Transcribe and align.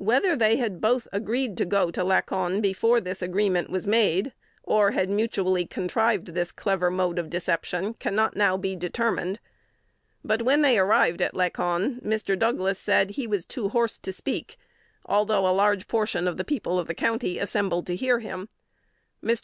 Whether 0.00 0.34
they 0.34 0.56
had 0.56 0.80
both 0.80 1.06
agreed 1.12 1.56
to 1.58 1.64
go 1.64 1.92
to 1.92 2.02
Lacon 2.02 2.60
before 2.60 3.00
this 3.00 3.22
agreement 3.22 3.70
was 3.70 3.86
made, 3.86 4.32
or 4.64 4.90
had 4.90 5.08
mutually 5.08 5.66
contrived 5.66 6.26
this 6.34 6.50
clever 6.50 6.90
mode 6.90 7.16
of 7.16 7.30
deception, 7.30 7.94
cannot 7.94 8.34
now 8.34 8.56
be 8.56 8.74
determined. 8.74 9.38
But, 10.24 10.42
when 10.42 10.62
they 10.62 10.80
arrived 10.80 11.22
at 11.22 11.36
Lacon, 11.36 12.00
Mr. 12.04 12.36
Douglas 12.36 12.80
said 12.80 13.10
he 13.10 13.28
was 13.28 13.46
too 13.46 13.68
hoarse 13.68 14.00
to 14.00 14.12
speak, 14.12 14.56
although, 15.06 15.46
"a 15.48 15.54
large 15.54 15.86
portion 15.86 16.26
of 16.26 16.38
the 16.38 16.44
people 16.44 16.76
of 16.80 16.88
the 16.88 16.92
county 16.96 17.38
assembled 17.38 17.86
to 17.86 17.94
hear 17.94 18.18
him." 18.18 18.48
Mr. 19.24 19.40